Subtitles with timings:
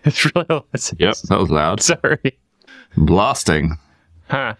[0.04, 0.64] It's really loud.
[0.98, 1.82] Yep, that was loud.
[1.82, 2.38] Sorry.
[2.96, 3.76] Blasting.
[4.28, 4.54] Huh.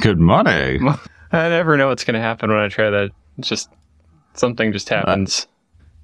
[0.00, 0.88] Good morning.
[1.32, 3.10] I never know what's going to happen when I try that.
[3.38, 3.68] It's just
[4.34, 5.46] something just happens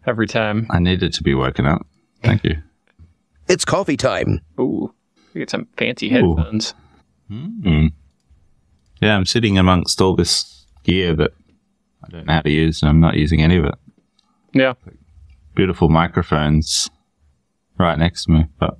[0.06, 0.66] every time.
[0.70, 1.86] I needed to be woken up.
[2.22, 2.56] Thank you.
[3.48, 4.40] It's coffee time.
[4.60, 4.92] Ooh,
[5.32, 6.36] you get some fancy Ooh.
[6.36, 6.74] headphones.
[7.30, 7.92] Mm.
[9.00, 11.32] Yeah, I'm sitting amongst all this gear that
[12.04, 13.74] I don't know how to use, and I'm not using any of it.
[14.52, 14.74] Yeah.
[15.54, 16.90] Beautiful microphones
[17.78, 18.76] right next to me, but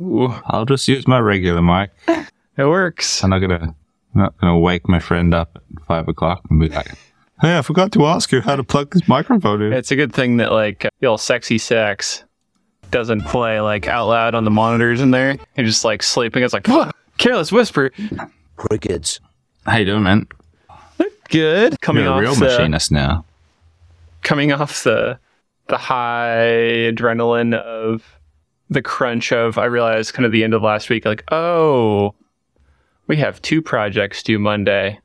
[0.00, 1.90] Ooh, I'll just use my regular mic.
[2.08, 3.24] it works.
[3.24, 3.74] I'm not gonna,
[4.14, 6.88] I'm not gonna wake my friend up at five o'clock and be like,
[7.40, 10.12] "Hey, I forgot to ask you how to plug this microphone in." It's a good
[10.12, 12.24] thing that like uh, the old sexy sax
[12.90, 15.36] doesn't play like out loud on the monitors in there.
[15.56, 16.42] You're just like sleeping.
[16.42, 17.90] It's like "Whoa, careless whisper.
[18.56, 19.20] Crickets.
[19.66, 20.26] How you doing, man?
[21.28, 21.80] Good.
[21.80, 23.24] Coming You're a off real the, machinist now.
[24.22, 25.18] coming off the
[25.68, 28.15] the high adrenaline of
[28.70, 32.14] the crunch of I realized kind of the end of last week, like, oh,
[33.06, 34.98] we have two projects due Monday.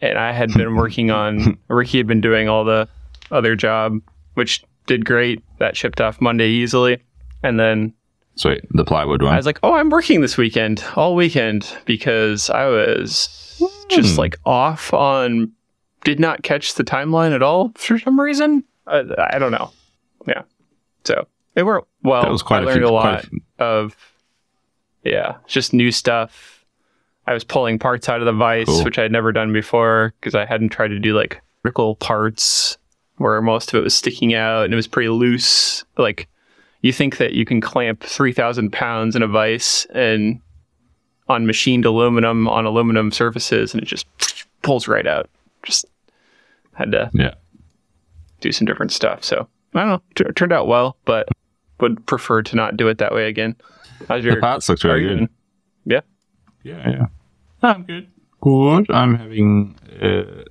[0.00, 2.88] And I had been working on Ricky had been doing all the
[3.30, 4.00] other job,
[4.34, 5.42] which did great.
[5.60, 6.98] That shipped off Monday easily.
[7.42, 7.94] And then
[8.36, 9.32] Sweet, the plywood one.
[9.32, 14.18] I was like, oh, I'm working this weekend, all weekend, because I was just Hmm.
[14.20, 15.52] like off on,
[16.02, 18.64] did not catch the timeline at all for some reason.
[18.88, 19.70] I, I don't know.
[20.26, 20.42] Yeah.
[21.04, 22.22] So it worked well.
[22.22, 22.86] that was quite I a learned few.
[22.86, 23.96] a quite a lot few- of,
[25.04, 26.64] yeah, just new stuff.
[27.26, 28.84] I was pulling parts out of the vise, Cool.
[28.84, 32.76] which I had never done before because I hadn't tried to do like vertical parts
[33.16, 35.84] where most of it was sticking out and it was pretty loose.
[35.96, 36.28] Like
[36.82, 40.40] you think that you can clamp 3,000 pounds in a vise and
[41.28, 44.06] on machined aluminum on aluminum surfaces and it just
[44.62, 45.30] pulls right out.
[45.62, 45.86] Just
[46.74, 47.34] had to yeah.
[48.40, 49.24] do some different stuff.
[49.24, 50.02] So I don't know.
[50.14, 51.26] T- turned out well, but
[51.84, 53.54] would prefer to not do it that way again.
[54.08, 55.16] How's your The parts looked very good.
[55.16, 55.28] doing?
[55.84, 56.00] Yeah.
[56.62, 57.06] Yeah, yeah.
[57.62, 58.06] I'm good.
[58.40, 58.90] Good.
[58.90, 60.44] I'm having uh,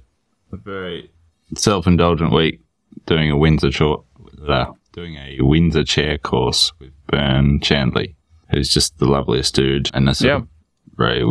[0.52, 1.10] a very
[1.56, 2.62] self-indulgent week
[3.08, 4.06] doing a Windsor short,
[4.48, 8.14] uh, doing a Windsor chair course with Bern Chandley,
[8.52, 10.36] who's just the loveliest dude and a sort Yeah.
[10.38, 10.48] of
[10.96, 11.26] very,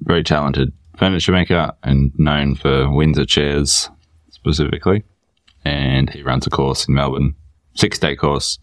[0.00, 3.90] very talented furniture maker and known for Windsor chairs
[4.30, 5.04] specifically.
[5.64, 7.34] And he runs a course in Melbourne,
[7.74, 8.58] six-day course,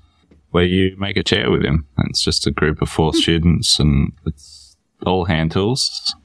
[0.55, 1.85] where you make a chair with him.
[1.97, 3.17] And it's just a group of four hmm.
[3.17, 6.15] students, and it's all hand tools,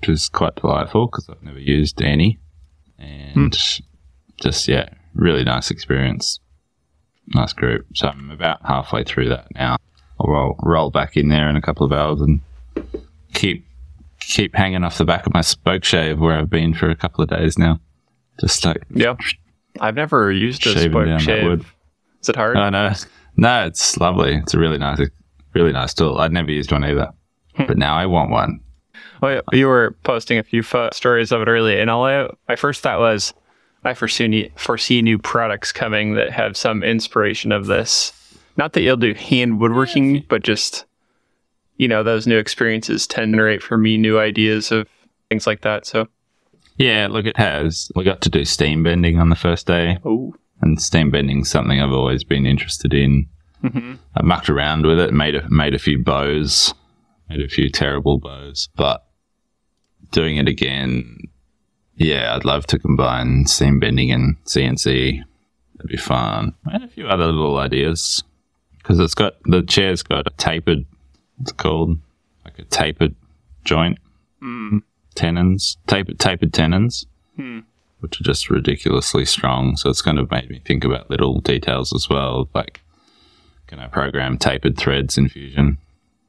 [0.00, 2.40] which is quite delightful because I've never used any.
[2.98, 3.82] And hmm.
[4.42, 6.40] just, yeah, really nice experience.
[7.28, 7.86] Nice group.
[7.94, 9.76] So I'm about halfway through that now.
[10.18, 12.40] I'll roll, roll back in there in a couple of hours and
[13.34, 13.64] keep
[14.18, 17.22] keep hanging off the back of my spoke shave where I've been for a couple
[17.22, 17.78] of days now.
[18.40, 19.14] Just like Yeah.
[19.80, 21.72] I've never used a spoke shave.
[22.20, 22.56] Is it hard?
[22.56, 22.92] Oh no,
[23.36, 24.36] no, it's lovely.
[24.36, 25.00] It's a really nice,
[25.54, 26.18] really nice tool.
[26.18, 27.12] I'd never used one either,
[27.56, 27.64] hmm.
[27.66, 28.60] but now I want one.
[29.22, 32.16] Oh, well, you were posting a few pho- stories of it earlier, and all I,
[32.16, 33.32] uh, my first thought was,
[33.84, 38.12] I foresee new, foresee new products coming that have some inspiration of this.
[38.56, 40.84] Not that you'll do hand woodworking, but just,
[41.76, 44.88] you know, those new experiences tend to generate for me new ideas of
[45.28, 45.86] things like that.
[45.86, 46.08] So,
[46.76, 47.90] Yeah, look, it has.
[47.94, 51.80] We got to do steam bending on the first day, oh, and steam bending's something
[51.80, 53.26] I've always been interested in.
[53.60, 56.74] hmm I mucked around with it, made a made a few bows,
[57.28, 59.06] made a few terrible bows, but
[60.10, 61.18] doing it again,
[61.96, 65.22] yeah, I'd love to combine steam bending and CNC.
[65.76, 66.54] That'd be fun.
[66.66, 68.22] And a few other little ideas
[68.78, 70.86] because it's got the chair's got a tapered.
[71.40, 71.98] It's called
[72.44, 73.14] like a tapered
[73.64, 73.98] joint
[74.42, 74.82] mm.
[75.14, 77.60] tenons, tapered tapered tenons, Hmm.
[78.04, 79.76] Which are just ridiculously strong.
[79.76, 82.80] So it's kind of made me think about little details as well, like
[83.66, 85.78] can I program tapered threads in Fusion,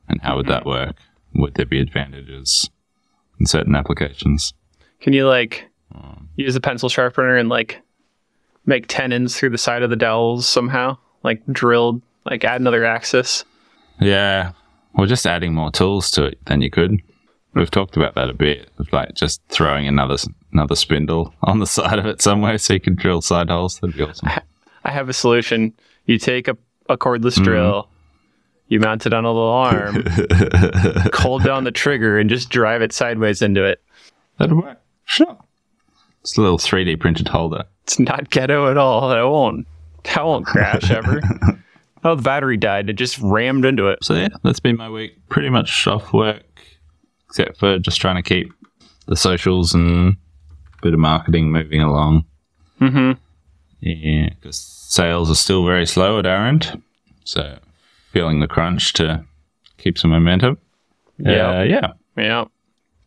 [0.07, 0.69] and how would that mm-hmm.
[0.69, 0.95] work?
[1.35, 2.69] Would there be advantages
[3.39, 4.53] in certain applications?
[5.01, 7.79] can you like um, use a pencil sharpener and like
[8.65, 13.45] make tenons through the side of the dowels somehow, like drilled, like add another axis?
[13.99, 14.53] Yeah,
[14.97, 16.99] or just adding more tools to it than you could.
[17.55, 20.17] We've talked about that a bit, of like just throwing another
[20.51, 23.79] another spindle on the side of it somewhere so you can drill side holes.
[23.79, 24.29] That'd be awesome.
[24.83, 25.73] I have a solution.
[26.05, 26.57] You take a,
[26.89, 27.43] a cordless Mm-hmm.
[27.43, 27.89] drill,
[28.67, 30.03] you mount it on a little arm,
[31.13, 33.81] hold down the trigger, and just drive it sideways into it.
[34.37, 34.79] That'll work.
[35.05, 35.37] Sure.
[36.21, 37.65] It's a little 3D printed holder.
[37.83, 39.11] It's not ghetto at all.
[39.11, 39.67] It won't.
[40.03, 41.21] That won't crash ever.
[42.03, 42.89] oh, the battery died.
[42.89, 44.03] It just rammed into it.
[44.03, 45.17] So yeah, that's been my week.
[45.29, 46.43] Pretty much off work,
[47.29, 48.51] except for just trying to keep
[49.07, 52.25] the socials and a bit of marketing moving along.
[52.81, 53.19] Mm-hmm.
[53.81, 56.81] Yeah, because sales are still very slow at our end.
[57.23, 57.57] So
[58.11, 59.23] feeling the crunch to
[59.77, 60.57] keep some momentum.
[61.17, 61.59] Yeah.
[61.59, 61.93] Uh, yeah.
[62.17, 62.45] Yeah.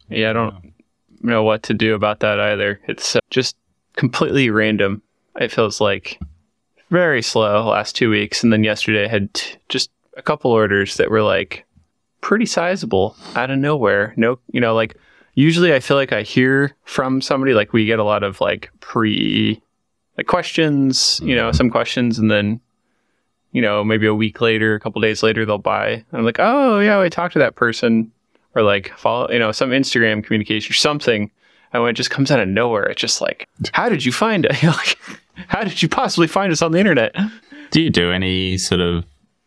[0.09, 0.73] Yeah, I don't
[1.21, 2.81] know what to do about that either.
[2.89, 3.57] It's uh, just
[3.97, 5.03] completely random.
[5.37, 6.19] It feels like
[6.91, 8.43] very slow last two weeks.
[8.43, 11.65] And then yesterday I had t- just a couple orders that were like
[12.21, 14.15] pretty sizable out of nowhere.
[14.17, 14.97] No, you know, like
[15.35, 18.71] usually I feel like I hear from somebody, like we get a lot of like
[18.81, 19.61] pre
[20.17, 21.57] like questions, you know, mm-hmm.
[21.57, 22.61] some questions and then
[23.53, 25.89] you know, maybe a week later, a couple days later, they'll buy.
[25.89, 28.13] And I'm like, oh yeah, I talked to that person,
[28.55, 31.31] or like follow, you know, some Instagram communication or something.
[31.73, 34.45] And when it just comes out of nowhere, it's just like, how did you find
[34.45, 34.57] it?
[34.63, 34.99] Like,
[35.47, 37.15] how did you possibly find us on the internet?
[37.71, 39.05] Do you do any sort of?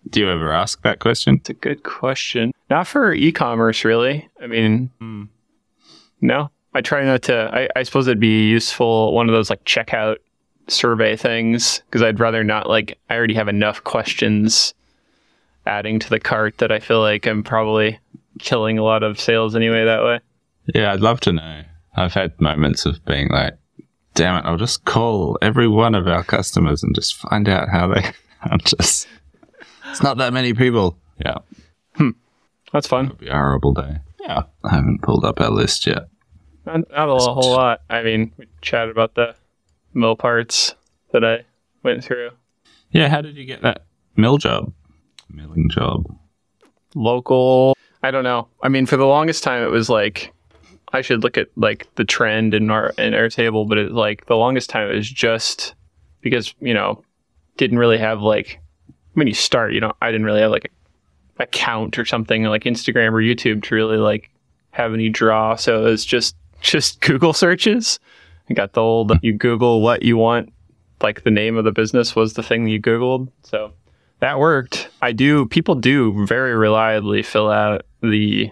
[0.10, 1.36] Do you ever ask that question?
[1.36, 2.52] It's a good question.
[2.70, 4.28] Not for e-commerce, really.
[4.42, 5.26] I mean, hmm.
[6.20, 6.50] no.
[6.74, 7.50] I try not to.
[7.54, 9.14] I, I suppose it'd be useful.
[9.14, 10.18] One of those like checkout
[10.68, 12.98] survey things because I'd rather not like.
[13.10, 14.74] I already have enough questions
[15.66, 18.00] adding to the cart that I feel like I'm probably
[18.40, 20.20] killing a lot of sales anyway that way.
[20.74, 21.64] Yeah, I'd love to know.
[21.96, 23.58] I've had moments of being like,
[24.14, 24.48] "Damn it!
[24.48, 28.12] I'll just call every one of our customers and just find out how they."
[28.44, 29.08] I'm just.
[29.92, 30.98] It's not that many people.
[31.24, 31.38] Yeah,
[31.96, 32.10] hmm.
[32.74, 33.06] That's fun.
[33.06, 33.98] it'll be a horrible day.
[34.20, 36.08] Yeah, I haven't pulled up our list yet.
[36.66, 37.82] Not, not a whole lot.
[37.90, 39.36] I mean, we chatted about the
[39.94, 40.76] mill parts
[41.12, 41.44] that I
[41.84, 42.32] went through.
[42.92, 43.86] Yeah, how did you get that
[44.16, 44.74] mill job?
[45.30, 46.06] Milling job.
[46.96, 47.76] local.
[48.04, 48.48] I don't know.
[48.64, 50.34] I mean, for the longest time, it was like
[50.94, 54.36] I should look at like the trend in our in Airtable, but it like the
[54.36, 55.74] longest time it was just
[56.22, 57.04] because you know
[57.58, 58.60] didn't really have like
[59.14, 60.70] when you start, you know, I didn't really have like a
[61.42, 64.30] account or something like Instagram or YouTube to really like
[64.72, 65.56] have any draw.
[65.56, 68.00] So it was just just Google searches.
[68.50, 70.54] I got the old you Google what you want,
[71.02, 73.30] like the name of the business was the thing you Googled.
[73.44, 73.74] So
[74.20, 74.90] that worked.
[75.02, 75.46] I do.
[75.48, 78.52] People do very reliably fill out the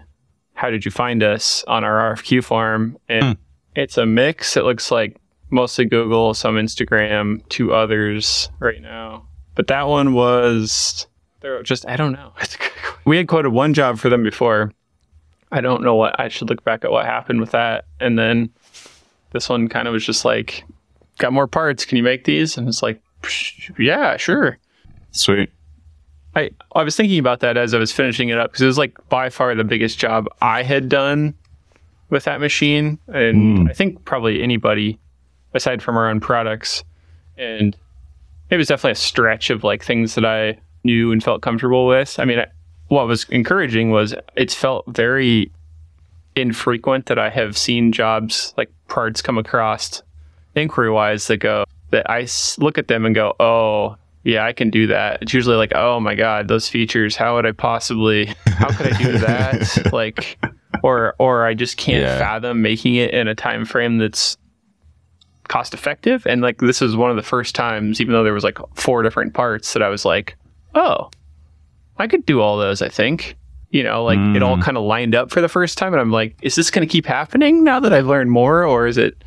[0.54, 3.32] "How did you find us?" on our RFQ form, and hmm.
[3.76, 4.58] it's a mix.
[4.58, 5.18] It looks like
[5.52, 9.29] mostly Google, some Instagram, two others right now.
[9.60, 11.06] But that one was
[11.42, 12.32] they're just I don't know.
[13.06, 14.72] we had quoted one job for them before.
[15.52, 18.52] I don't know what I should look back at what happened with that, and then
[19.32, 20.64] this one kind of was just like,
[21.18, 21.84] "Got more parts?
[21.84, 23.02] Can you make these?" And it's like,
[23.78, 24.58] "Yeah, sure."
[25.12, 25.50] Sweet.
[26.38, 28.78] I I was thinking about that as I was finishing it up because it was
[28.78, 31.34] like by far the biggest job I had done
[32.10, 33.68] with that machine, and hmm.
[33.68, 34.98] I think probably anybody
[35.54, 36.86] aside from our own products.
[37.38, 37.76] And
[38.50, 42.20] it was definitely a stretch of like things that I knew and felt comfortable with.
[42.20, 42.48] I mean, I,
[42.88, 45.52] what was encouraging was it's felt very
[46.36, 50.02] infrequent that I have seen jobs like parts come across
[50.56, 52.28] inquiry wise that go that I
[52.60, 55.22] look at them and go, oh, yeah, I can do that.
[55.24, 57.16] It's usually like, oh my god, those features.
[57.16, 58.34] How would I possibly?
[58.48, 59.90] How could I do that?
[59.94, 60.38] like,
[60.84, 62.18] or or I just can't Yeah.
[62.18, 64.38] fathom making it in a time frame that's
[65.50, 66.26] cost effective.
[66.26, 69.04] And like, this is one of the first times, even though there was like four
[69.04, 70.38] different parts, that I was like,
[70.76, 71.10] oh,
[71.98, 72.82] I could do all those.
[72.82, 73.36] I think.
[73.72, 74.64] You know, like it all mm.
[74.64, 76.92] kind of lined up for the first time, and I'm like, is this going to
[76.92, 79.24] keep happening now that I've learned more, or is it?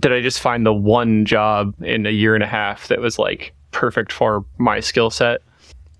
[0.00, 3.20] Did I just find the one job in a year and a half that was
[3.20, 5.42] like perfect for my skill set?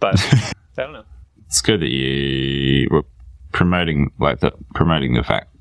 [0.01, 0.17] But
[0.77, 1.05] I don't know.
[1.47, 3.05] It's good that you were
[3.53, 5.55] promoting like the promoting the fact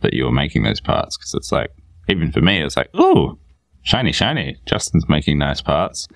[0.00, 1.70] that you were making those parts because it's like
[2.08, 3.38] even for me it's like oh
[3.82, 6.08] shiny shiny Justin's making nice parts.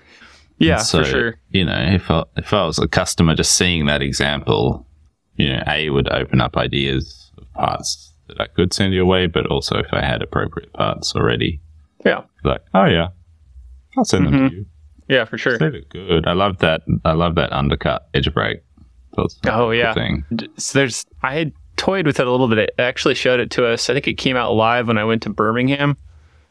[0.57, 1.39] Yeah, So, for sure.
[1.51, 4.85] You know, if I, if I was a customer just seeing that example,
[5.37, 9.27] you know, A would open up ideas of parts that I could send your way,
[9.27, 11.61] but also if I had appropriate parts already,
[12.05, 13.07] Yeah, like, oh yeah,
[13.97, 14.47] I'll send them Mm-hmm.
[14.49, 14.65] to you.
[15.07, 15.57] yeah, for sure.
[15.57, 16.27] They look good.
[16.27, 16.81] I love that.
[17.05, 18.59] I love that undercut edge break.
[19.15, 19.93] That's Oh yeah.
[19.93, 20.25] thing.
[20.57, 22.59] So there's I had toyed with it a little bit.
[22.59, 23.89] It actually showed it to us.
[23.89, 25.97] I think it came out live when I went to Birmingham.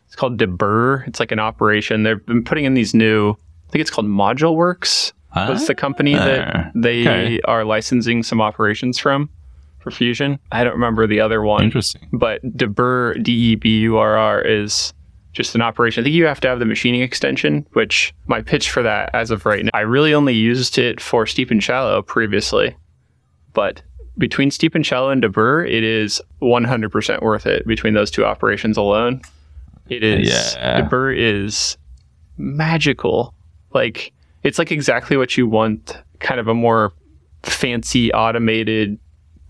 [0.06, 1.06] It's called DeBurr.
[1.06, 2.02] It's like an operation.
[2.02, 3.32] They've been putting in these new.
[3.32, 5.12] I think it's called Module Works.
[5.36, 7.40] Was the company that Ah, they okay.
[7.44, 9.28] are licensing some operations from
[9.80, 10.38] for Fusion?
[10.50, 11.62] I don't remember the other one.
[11.62, 12.08] Interesting.
[12.12, 14.92] but DeBurr, D E B U R R, is
[15.34, 16.02] just an operation.
[16.02, 19.30] I think you have to have the machining extension, which my pitch for that as
[19.30, 22.74] of right now, I really only used it for Steep and Shallow previously.
[23.52, 23.82] But
[24.18, 28.76] between Steep and Shallow and DeBurr, it is 100% worth it between those two operations
[28.76, 29.20] alone.
[29.88, 30.82] It is, Yeah.
[30.82, 31.76] DeBurr is
[32.36, 33.34] magical.
[33.72, 36.92] Like, it's like exactly what you want kind of a more
[37.42, 38.98] fancy automated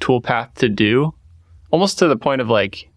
[0.00, 1.12] toolpath to do
[1.70, 2.88] almost to the point of like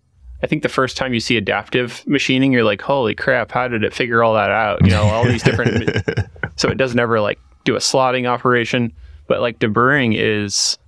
[0.43, 3.83] I think the first time you see adaptive machining, you're like, holy crap, how did
[3.83, 4.83] it figure all that out?
[4.83, 5.95] You know, all these different.
[6.55, 8.91] so it doesn't ever like do a slotting operation,
[9.27, 10.79] But like deburring is,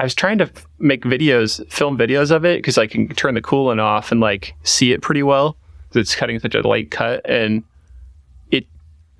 [0.00, 3.42] I was trying to make videos, film videos of it because I can turn the
[3.42, 5.58] coolant off and like see it pretty well.
[5.90, 7.62] 'cause It's cutting such a light cut, and
[8.50, 8.64] it,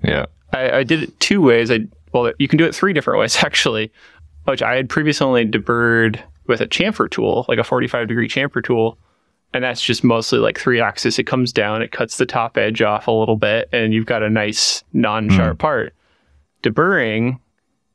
[0.03, 0.25] Yeah.
[0.51, 1.69] I, I did it two ways.
[1.69, 1.81] I
[2.13, 3.91] well, you can do it three different ways actually,
[4.45, 8.63] which I had previously only deburred with a chamfer tool, like a 45 degree chamfer
[8.63, 8.97] tool,
[9.53, 11.19] and that's just mostly like three axis.
[11.19, 14.23] It comes down, it cuts the top edge off a little bit, and you've got
[14.23, 15.61] a nice non-sharp hmm.
[15.61, 15.93] part.
[16.63, 17.39] Deburring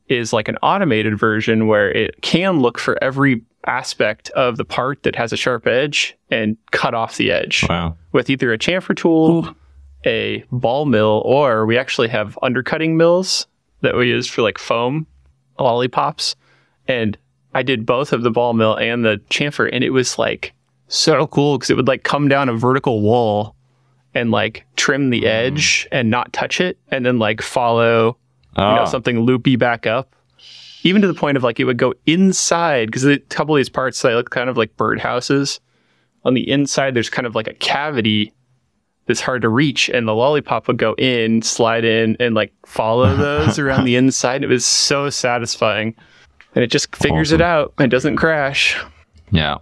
[0.08, 5.02] is like an automated version where it can look for every aspect of the part
[5.02, 7.96] that has a sharp edge and cut off the edge Wow.
[8.12, 9.54] with either a chamfer tool,
[10.04, 13.46] a ball mill, or we actually have undercutting mills
[13.80, 15.06] that we use for like foam
[15.58, 16.36] lollipops.
[16.86, 17.18] And
[17.54, 20.52] I did both of the ball mill and the chamfer, and it was like
[20.88, 23.56] so cool because it would like come down a vertical wall
[24.14, 25.26] and like trim the mm.
[25.26, 28.16] edge and not touch it, and then like follow
[28.56, 30.14] Oh, you know, something loopy back up.
[30.82, 33.68] Even to the point of like it would go inside because a couple of these
[33.68, 35.58] parts they look kind of like birdhouses.
[36.24, 38.32] On the inside, there's kind of like a cavity
[39.06, 43.14] that's hard to reach, and the lollipop would go in, slide in, and like follow
[43.16, 44.42] those around the inside.
[44.42, 45.94] It was so satisfying,
[46.54, 48.80] and it just figures it out and doesn't crash.
[49.30, 49.58] yeah.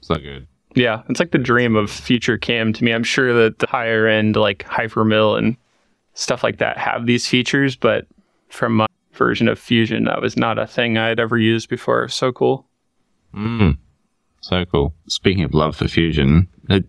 [0.00, 0.48] So good.
[0.74, 2.92] Yeah, it's like the dream of future cam to me.
[2.92, 5.56] I'm sure that the higher end like Hypermill and
[6.14, 8.06] stuff like that have these features, but
[8.52, 12.08] from my version of Fusion, that was not a thing I'd ever used before.
[12.08, 12.66] So cool.
[13.34, 13.78] Mm.
[14.40, 14.94] So cool.
[15.08, 16.80] Speaking of love for fusion, uh,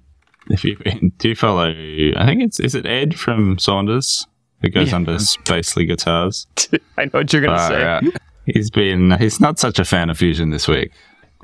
[0.49, 0.75] if you
[1.17, 4.27] do you follow, I think it's is it Ed from Saunders
[4.61, 4.95] who goes Yeah.
[4.97, 6.47] under Spacely Guitars.
[6.97, 7.83] I know what you're gonna Far say.
[7.83, 8.03] out.
[8.45, 10.91] He's been he's not such a fan of fusion this week.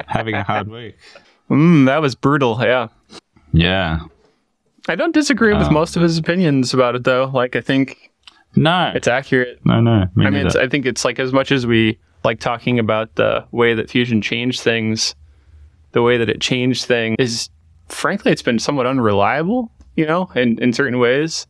[0.07, 0.97] Having a hard week.
[1.49, 2.57] Mm, that was brutal.
[2.61, 2.87] Yeah.
[3.53, 3.99] Yeah.
[4.87, 7.29] I don't disagree with Um, most of his opinions about it, though.
[7.33, 8.08] Like, I think
[8.55, 8.91] No.
[8.95, 9.59] it's accurate.
[9.65, 10.07] no, no.
[10.15, 10.55] Me I mean, it's.
[10.55, 14.21] I think it's like as much as we like talking about the way that Fusion
[14.21, 15.15] changed things,
[15.91, 17.49] the way that it changed things is,
[17.87, 19.71] frankly, it's been somewhat unreliable.
[19.95, 21.47] You know, in in certain ways.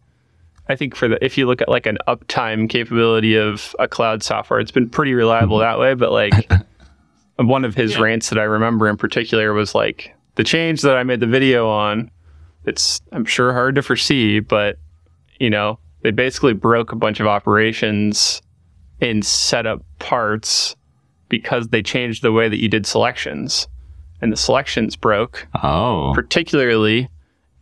[0.68, 4.22] I think for the if you look at like an uptime capability of a cloud
[4.22, 5.72] software, it's been pretty reliable mm-hmm.
[5.72, 5.96] that way.
[5.96, 6.52] But like
[7.38, 11.04] one of his rants that I remember in particular was like the change that I
[11.04, 12.12] made the video on.
[12.66, 14.78] It's I'm sure hard to foresee, but
[15.40, 18.42] you know they basically broke a bunch of operations
[19.00, 20.76] in setup parts
[21.30, 23.68] because they changed the way that you did selections,
[24.22, 26.12] and the selections broke oh.
[26.14, 27.10] particularly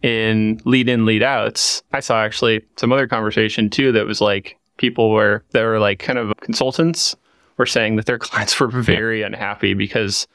[0.01, 1.81] in lead in lead outs.
[1.91, 5.99] I saw actually some other conversation too that was like people were that were like
[5.99, 7.15] kind of consultants
[7.57, 10.27] were saying that their clients were very unhappy because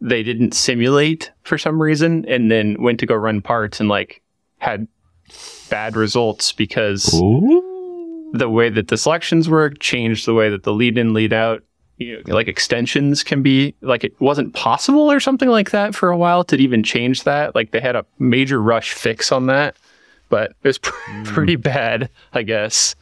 [0.00, 4.22] they didn't simulate for some reason and then went to go run parts and like
[4.58, 4.88] had
[5.68, 8.30] bad results because Ooh.
[8.32, 11.62] the way that the selections work changed the way that the lead in lead out
[11.98, 16.08] you know, like extensions can be like it wasn't possible or something like that for
[16.10, 19.76] a while to even change that like they had a major rush fix on that
[20.30, 20.94] but it was pr-
[21.24, 22.94] pretty bad i guess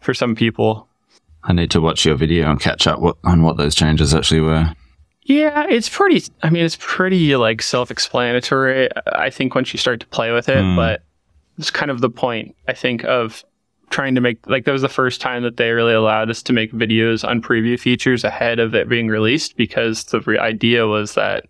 [0.00, 0.88] for some people
[1.46, 4.40] I need to watch your video and catch up what, on what those changes actually
[4.40, 4.72] were.
[5.22, 10.06] yeah it's pretty i mean it's pretty like self-explanatory i think once you start to
[10.08, 10.74] play with it Hmm.
[10.76, 11.02] but
[11.58, 13.44] it's kind of the point i think of
[13.90, 16.52] trying to make like that was the first time that they really allowed us to
[16.52, 21.14] make videos on preview features ahead of it being released because the re- idea was
[21.14, 21.46] that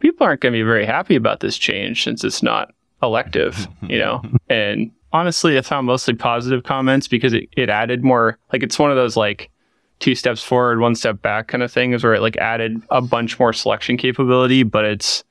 [0.00, 3.98] people aren't going to be very happy about this change since it's not elective you
[3.98, 4.22] know?
[4.48, 8.90] And honestly i found mostly positive comments because it, it added more like it's one
[8.90, 9.50] of those like
[9.98, 13.38] two steps forward one step back kind of things where it like added a bunch
[13.38, 15.22] more selection capability but it's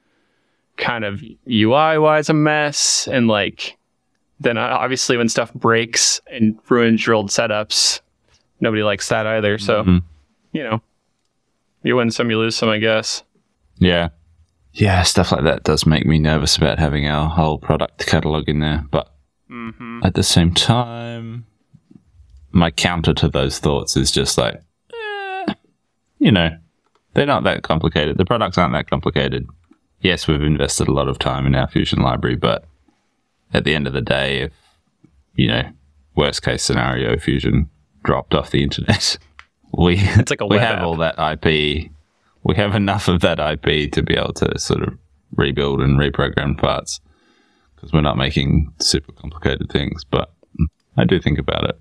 [0.77, 3.77] kind of ui wise a mess and like
[4.43, 8.01] then uh, obviously when stuff breaks and ruins your old setups,
[8.60, 9.57] nobody likes that either.
[9.57, 10.03] So, Mhm.
[10.51, 10.81] you know,
[11.83, 13.24] you win some, you lose some, I guess.
[13.77, 14.10] Yeah.
[14.74, 18.60] Yeah, stuff like that does make me nervous about having our whole product catalog in
[18.60, 18.83] there.
[18.89, 19.07] But
[19.50, 20.00] Mm-hmm.
[20.03, 21.45] at the same time,
[22.51, 24.62] my counter to those thoughts is just like,
[24.93, 25.53] eh,
[26.19, 26.50] you know,
[27.13, 28.17] they're not that complicated.
[28.17, 29.45] The products aren't that complicated.
[30.01, 32.63] Yes, we've invested a lot of time in our Fusion library, but
[33.53, 34.51] at the end of the day, if,
[35.36, 35.63] you know,
[36.15, 37.70] worst case scenario, Fusion
[38.03, 39.17] dropped off the internet,
[39.77, 40.84] we, It's like a we have app.
[40.84, 41.91] all that IP.
[42.43, 44.98] We have enough of that IP to be able to sort of
[45.36, 47.00] rebuild and reprogram parts
[47.75, 50.03] because we're not making super complicated things.
[50.03, 50.34] But
[50.98, 51.79] I do think about it.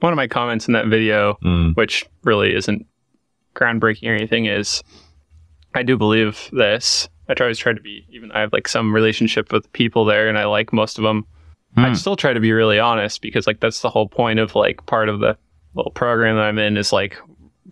[0.00, 1.76] One of my comments in that video, Mm.
[1.76, 2.84] which really isn't
[3.54, 4.82] groundbreaking or anything, is
[5.74, 7.08] I do believe this.
[7.32, 10.28] I try always try to be, even I have like some relationship with people there
[10.28, 11.26] and I like most of them.
[11.74, 11.86] Hmm.
[11.86, 14.84] I'd still try to be really honest because like that's the whole point of like
[14.84, 15.36] part of the
[15.74, 17.16] little program that I'm in is like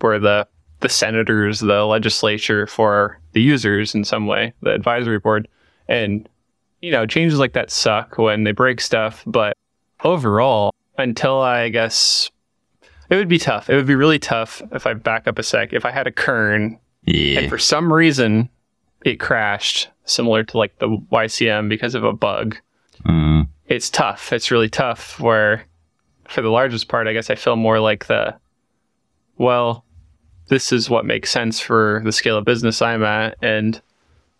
[0.00, 0.48] where the
[0.80, 5.46] the senators, the legislature for the users in some way, the advisory board.
[5.88, 6.26] And,
[6.80, 9.22] you know, changes like that suck when they break stuff.
[9.26, 9.52] But
[10.04, 12.30] overall, until I guess
[13.10, 13.68] it would be tough.
[13.68, 15.74] It would be really tough if I back up a sec.
[15.74, 17.40] If I had a kern Yeah.
[17.40, 18.48] and for some reason
[19.04, 22.56] it crashed, similar to like the YCM because of a bug,
[23.06, 24.30] Mm, it's tough.
[24.30, 25.18] It's really tough.
[25.18, 25.64] Where
[26.28, 28.36] for the largest part, I guess I feel more like the,
[29.38, 29.84] well,
[30.48, 33.36] this is what makes sense for the scale of business I'm at.
[33.40, 33.80] And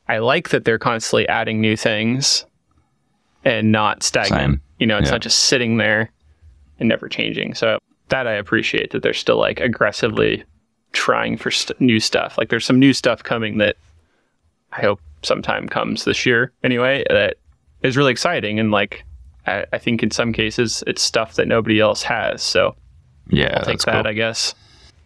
[0.09, 2.45] I like that they're constantly adding new things
[3.45, 4.40] and not stagnant.
[4.57, 4.61] Same.
[4.79, 5.12] You know, it's Yeah.
[5.12, 6.11] not just sitting there
[6.79, 7.55] and never changing.
[7.55, 10.45] So that I appreciate that they're still like aggressively
[10.93, 12.37] trying for st- new stuff.
[12.37, 13.76] Like there's some new stuff coming that
[14.72, 17.36] I hope sometime comes this year anyway that
[17.82, 19.04] is really exciting and like
[19.46, 22.42] I, I think in some cases it's stuff that nobody else has.
[22.42, 22.74] So
[23.28, 24.06] yeah, I'll take that's that, cool.
[24.08, 24.54] I guess.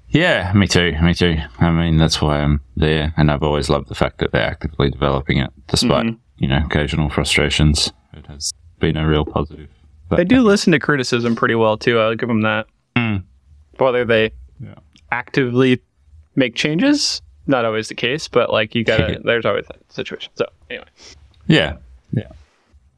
[0.09, 0.93] Yeah, me too.
[1.03, 1.37] Me too.
[1.59, 4.89] I mean, that's why I'm there, and I've always loved the fact that they're actively
[4.91, 6.19] developing it, despite Mm-hmm.
[6.39, 7.93] you know occasional frustrations.
[8.13, 9.69] It has been a real positive.
[10.09, 11.99] But, They do listen to criticism pretty well too.
[11.99, 12.67] I'll give them that.
[12.97, 13.25] Mm.
[13.79, 14.31] Whether they
[14.63, 14.75] Yeah.
[15.11, 15.81] actively
[16.37, 20.33] make changes, not always the case, but like you gotta, there's always that situation.
[20.35, 20.87] So anyway,
[21.47, 21.77] Yeah,
[22.13, 22.29] yeah.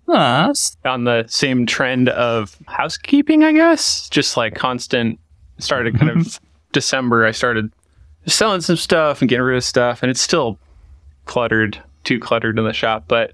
[0.09, 5.19] Ah, that's- on the same trend of housekeeping, I guess, just like constant.
[5.59, 6.38] Started kind of
[6.73, 7.25] December.
[7.26, 7.73] I started
[8.26, 10.59] selling some stuff and getting rid of stuff, and it's still
[11.25, 13.05] cluttered, too cluttered in the shop.
[13.09, 13.33] But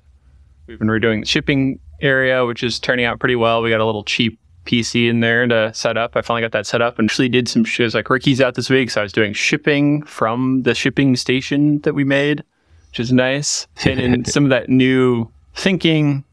[0.66, 3.60] we've been redoing the shipping area, which is turning out pretty well.
[3.60, 6.16] We got a little cheap PC in there to set up.
[6.16, 7.94] I finally got that set up and actually did some shows.
[7.94, 11.94] Like Ricky's out this week, so I was doing shipping from the shipping station that
[11.94, 12.44] we made,
[12.90, 13.66] which is nice.
[13.84, 16.24] And in some of that new thinking,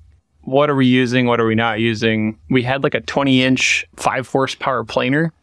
[0.42, 1.26] what are we using?
[1.26, 2.38] What are we not using?
[2.50, 5.34] We had like a 20 inch, five horsepower planer,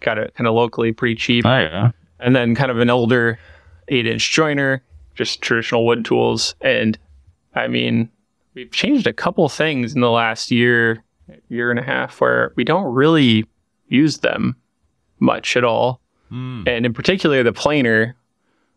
[0.00, 1.90] got it kind of locally pretty cheap oh yeah.
[2.20, 3.38] and then kind of an older
[3.88, 4.82] eight inch joiner,
[5.14, 6.54] just traditional wood tools.
[6.60, 6.98] And
[7.54, 8.10] I mean,
[8.54, 11.03] we've changed a couple things in the last year,
[11.48, 13.46] year and a half, where we don't really
[13.88, 14.56] use them
[15.20, 16.00] much at all.
[16.30, 16.68] Mm.
[16.68, 18.16] And in particular, the planer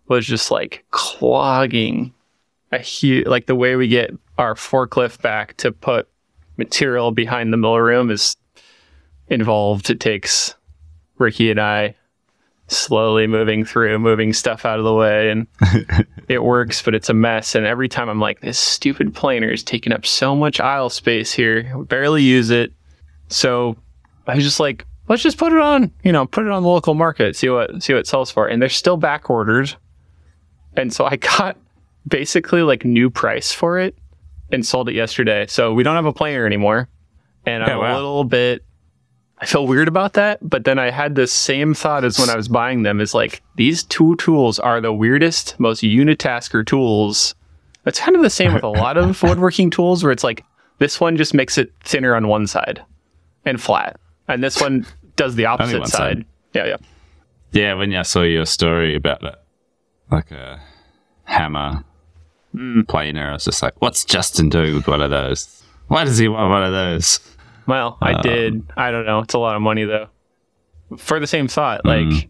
[0.07, 2.13] was just like clogging
[2.71, 6.07] a huge, like the way we get our forklift back to put
[6.57, 8.35] material behind the mill room is
[9.27, 9.89] involved.
[9.89, 10.53] It takes
[11.17, 11.95] Ricky and I
[12.67, 15.47] slowly moving through, moving stuff out of the way, and
[16.27, 17.55] it works, but it's a mess.
[17.55, 21.31] And every time I'm like, this stupid planer is taking up so much aisle space
[21.31, 21.71] here.
[21.75, 22.73] We barely use it.
[23.29, 23.77] So
[24.27, 26.69] I was just like, let's just put it on, you know, put it on the
[26.69, 28.47] local market, see what see what it sells for.
[28.47, 29.73] And they're still back ordered.
[30.75, 31.57] And so I got
[32.07, 33.97] basically like new price for it
[34.51, 35.45] and sold it yesterday.
[35.47, 36.89] So we don't have a planer anymore.
[37.45, 37.93] And I'm wow.
[37.93, 38.63] a little bit
[39.39, 42.35] I feel weird about that, but then I had this same thought as when I
[42.35, 47.35] was buying them is like these two tools are the weirdest, most unitasker tools.
[47.85, 50.43] It's kind of the same with a lot of woodworking tools where it's like
[50.79, 52.83] this one just makes it thinner on one side
[53.45, 53.99] and flat.
[54.27, 56.17] And this one does the opposite side.
[56.17, 56.25] side.
[56.53, 56.77] Yeah, yeah.
[57.51, 59.43] Yeah, when I saw your story about that,
[60.11, 60.61] like a
[61.25, 61.83] hammer
[62.55, 62.87] mm.
[62.87, 65.63] planer, I was just like, what's Justin doing with one of those?
[65.87, 67.19] Why does he want one of those?
[67.67, 68.63] Well, I Um, did.
[68.77, 69.19] I don't know.
[69.19, 70.07] It's a lot of money though.
[70.97, 72.27] For the same thought, like Mm.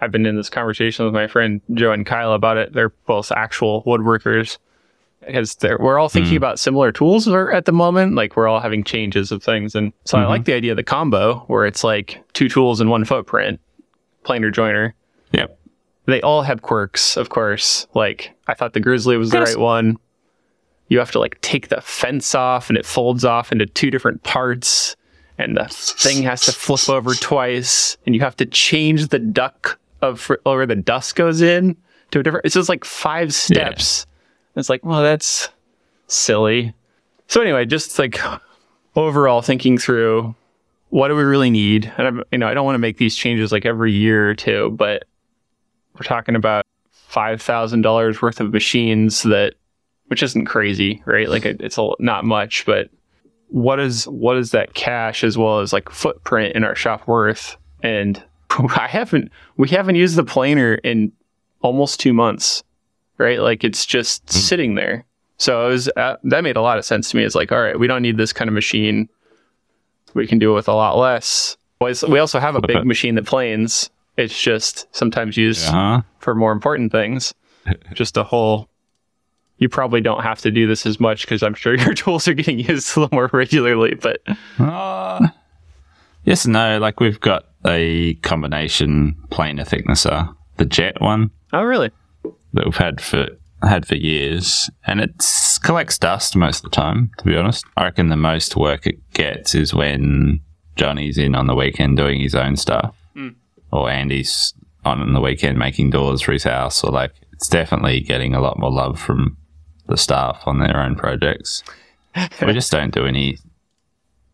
[0.00, 2.72] I've been in this conversation with my friend Joe and Kyle about it.
[2.72, 4.58] They're both actual woodworkers
[5.24, 6.12] because they're, we're all Mm.
[6.12, 8.14] thinking about similar tools at the moment.
[8.14, 10.26] Like we're all having changes of things, and so Mm-hmm.
[10.26, 13.58] I like the idea of the combo where it's like two tools in one footprint,
[14.24, 14.94] planer joiner.
[15.32, 15.58] Yep.
[16.06, 17.86] They all have quirks, of course.
[17.94, 19.96] Like I thought the Grizzly was the right one.
[20.92, 24.22] You have to like take the fence off and it folds off into two different
[24.24, 24.94] parts
[25.38, 29.78] and the thing has to flip over twice and you have to change the duck
[30.02, 31.76] of or where the dust goes in
[32.10, 34.06] to a different it's just like five steps.
[34.54, 35.48] It's like, well, that's
[36.08, 36.74] silly.
[37.26, 38.20] So anyway, just like
[38.94, 40.34] overall thinking through
[40.90, 41.90] what do we really need?
[41.96, 44.34] And I'm, you know, I don't want to make these changes like every year or
[44.34, 45.04] two, but
[45.94, 49.54] we're talking about five thousand dollars worth of machines that,
[50.12, 51.26] which isn't crazy, right?
[51.30, 52.90] Like it, it's a, not much, but
[53.48, 57.56] what is what is that cash as well as like footprint in our shop worth?
[57.82, 61.12] And I haven't we haven't used the planer in
[61.62, 62.62] almost two months,
[63.16, 63.40] right?
[63.40, 65.06] Like it's just sitting there.
[65.38, 67.24] So it was uh, that made a lot of sense to me.
[67.24, 69.08] It's like, all right, we don't need this kind of machine.
[70.12, 71.56] We can do it with a lot less.
[71.80, 73.88] We also have a big machine that planes.
[74.18, 76.02] It's just sometimes used Uh huh.
[76.18, 77.32] for more important things.
[77.94, 78.68] Just a whole.
[79.62, 82.34] You probably don't have to do this as much because I'm sure your tools are
[82.34, 83.94] getting used a little more regularly.
[83.94, 84.20] But
[84.58, 85.28] Uh,
[86.24, 86.78] yes and no.
[86.78, 91.90] Like we've got a combination planer thicknesser the Jet one Oh, really?
[92.54, 93.28] that we've had for
[93.62, 95.24] had for years, and it
[95.62, 97.12] collects dust most of the time.
[97.18, 100.40] To be honest, I reckon the most work it gets is when
[100.74, 102.96] Johnny's in on the weekend doing his own stuff,
[103.70, 108.00] or Andy's on on the weekend making doors for his house, or like it's definitely
[108.00, 109.36] getting a lot more love from
[109.92, 111.62] the staff on their own projects.
[112.44, 113.38] we just don't do any.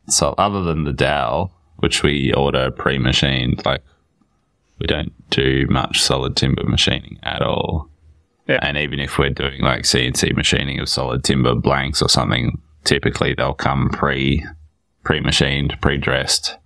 [0.07, 3.83] So other than the dowel, which we order pre-machined, like
[4.79, 7.89] we don't do much solid timber machining at all.
[8.47, 8.61] Yeah.
[8.63, 13.35] And even if we're doing like CNC machining of solid timber blanks or something, typically
[13.35, 14.45] they'll come pre
[15.05, 16.57] pre machined, pre dressed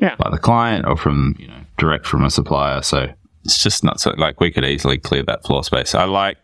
[0.00, 0.16] Yeah.
[0.16, 2.82] by the client or from you know direct from a supplier.
[2.82, 3.06] So
[3.44, 5.94] it's just not so like we could easily clear that floor space.
[5.94, 6.38] I like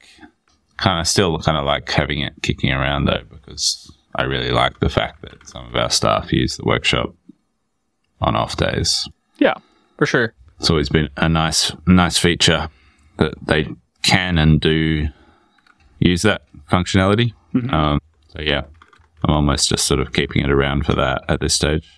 [0.77, 4.81] kind of still kind of like having it kicking around though because I really like
[4.81, 7.15] the fact that some of our staff use the workshop
[8.21, 9.09] on off days.
[9.39, 9.55] Yeah,
[9.99, 10.35] for sure.
[10.61, 12.69] It's always been a nice nice feature
[13.19, 13.69] that they
[14.03, 15.09] can and do
[15.99, 17.33] use that functionality.
[17.73, 18.63] Um, so yeah,
[19.25, 21.89] I'm almost just sort of keeping it around for that at this stage.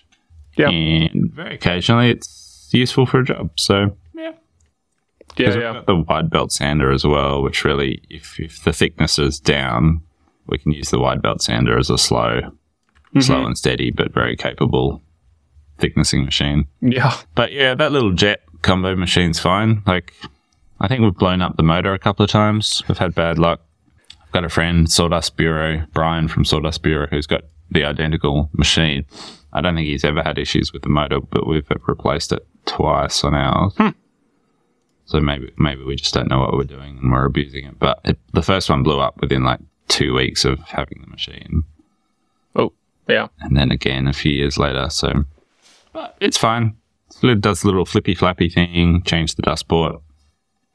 [0.56, 0.68] Yeah.
[0.70, 3.50] and very occasionally it's useful for a job.
[3.56, 3.96] So
[5.36, 5.82] Yeah, yeah.
[5.86, 10.02] the wide belt sander as well, which really, if, if the thickness is down,
[10.46, 13.20] we can use the wide belt sander as a slow, mm-hmm.
[13.20, 15.02] slow and steady, but very capable
[15.78, 16.66] thicknessing machine.
[16.80, 17.16] Yeah.
[17.34, 19.82] But yeah, that little jet combo machine's fine.
[19.86, 20.14] Like,
[20.80, 22.82] I think we've blown up the motor a couple of times.
[22.88, 23.60] We've had bad luck.
[24.22, 29.04] I've got a friend, Sawdust Bureau, Brian from Sawdust Bureau, who's got the identical machine.
[29.52, 33.24] I don't think he's ever had issues with the motor, but we've replaced it twice
[33.24, 33.74] on ours.
[33.76, 33.88] Hmm.
[35.06, 37.78] So maybe maybe we just don't know what we're doing and we're abusing it.
[37.78, 41.62] But it, the first one blew up within like two weeks of having the machine
[42.56, 42.72] Oh,
[43.08, 43.28] yeah.
[43.40, 44.90] and then again a few years later.
[44.90, 45.24] So,
[45.92, 46.76] but it's fine.
[47.22, 49.02] It does the little flippy flappy thing.
[49.04, 50.02] Change the dust port.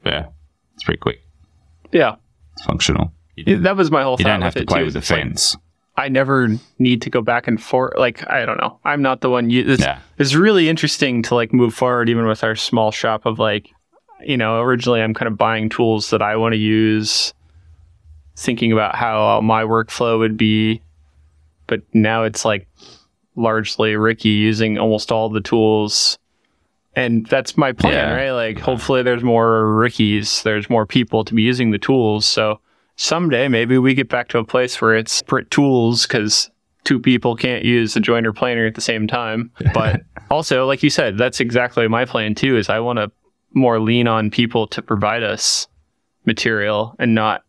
[0.05, 0.27] Yeah,
[0.75, 1.21] it's pretty quick.
[1.91, 2.15] Yeah.
[2.53, 3.11] It's functional.
[3.45, 5.21] That was my whole you don't have with to play too, with the it's like,
[5.23, 5.57] fence.
[5.97, 6.47] I never
[6.79, 7.93] need to go back and forth.
[7.97, 8.79] Like, I don't know.
[8.85, 9.49] I'm not the one.
[9.49, 9.99] You, it's, Yeah.
[10.17, 13.69] it's really interesting to like move forward, even with our small shop of like,
[14.25, 17.33] you know, originally I'm kind of buying tools that I want to use,
[18.35, 20.81] thinking about how my workflow would be.
[21.67, 22.67] But now it's like
[23.35, 26.17] largely Ricky using almost all the tools.
[26.95, 28.13] And that's my plan, Yeah.
[28.13, 28.31] right?
[28.31, 32.25] Like, hopefully, there's more Rickies, there's more people to be using the tools.
[32.25, 32.59] So,
[32.97, 36.51] someday maybe we get back to a place where it's separate tools because
[36.83, 39.51] two people can't use the joiner planer at the same time.
[39.73, 42.57] But also, like you said, that's exactly my plan too.
[42.57, 43.09] Is I want to
[43.53, 45.67] more lean on people to provide us
[46.25, 47.43] material and not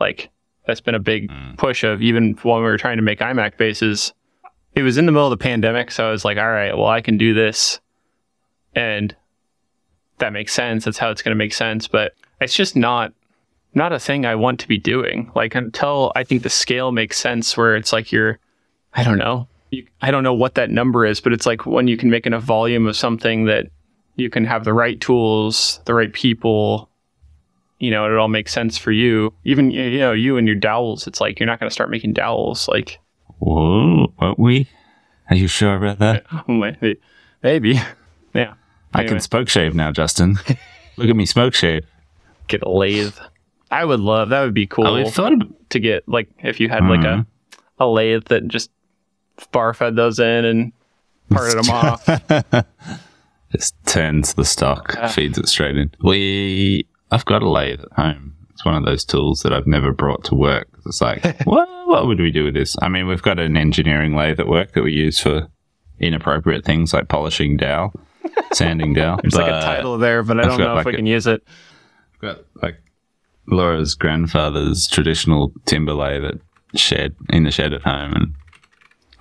[0.00, 0.30] like
[0.66, 1.54] that's been a big hmm.
[1.56, 4.12] push of even when we were trying to make iMac bases.
[4.74, 6.88] It was in the middle of the pandemic, so I was like, all right, well,
[6.88, 7.78] I can do this,
[8.74, 9.14] and
[10.18, 10.84] that makes sense.
[10.84, 11.86] That's how it's going to make sense.
[11.86, 13.12] But it's just not
[13.72, 15.30] not a thing I want to be doing.
[15.34, 18.38] Like until I think the scale makes sense, where it's like you're,
[18.94, 21.86] I don't know, you, I don't know what that number is, but it's like when
[21.86, 23.66] you can make enough volume of something that
[24.16, 26.88] you can have the right tools, the right people,
[27.78, 29.32] you know, it all makes sense for you.
[29.44, 32.12] Even you know, you and your dowels, it's like you're not going to start making
[32.12, 32.68] dowels.
[32.68, 32.98] Like
[33.38, 34.68] Whoa, won't we?
[35.30, 36.24] Are you sure about that?
[36.48, 37.00] Oh, maybe,
[37.42, 37.72] maybe,
[38.34, 38.54] yeah.
[38.92, 39.08] I Anyway.
[39.14, 40.38] can smoke shave now, Justin.
[40.96, 41.84] Look at me smoke shave.
[42.46, 43.16] get a lathe.
[43.70, 44.42] I would love that.
[44.42, 47.24] Would be cool Oh, we've thought about to get like if you had like a
[47.26, 47.82] mm-hmm.
[47.82, 48.70] a lathe that just
[49.50, 50.72] bar fed those in and
[51.30, 52.06] parted them off.
[53.54, 55.08] Just turns the stock, ah.
[55.08, 55.90] feeds it straight in.
[56.02, 58.34] We, I've got a lathe at home.
[58.50, 60.68] It's one of those tools that I've never brought to work.
[60.86, 62.76] It's like, what, what would we do with this?
[62.82, 65.48] I mean, we've got an engineering lathe at work that we use for
[66.00, 67.92] inappropriate things like polishing dowel,
[68.52, 69.20] sanding dowel.
[69.22, 71.42] There's like a title there, but I don't know if we a- can use it.
[72.14, 72.76] I've got like
[73.46, 76.34] Laura's grandfather's traditional timber lathe at
[76.74, 78.34] shed in the shed at home, and